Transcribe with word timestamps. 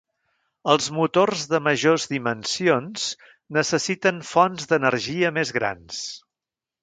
Els 0.73 0.85
motors 0.99 1.43
de 1.51 1.59
majors 1.65 2.05
dimensions 2.13 3.05
necessiten 3.59 4.23
fonts 4.31 4.69
d'energia 4.71 5.33
més 5.39 5.53
grans. 5.61 6.01